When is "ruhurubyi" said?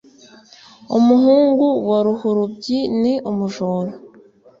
2.05-2.77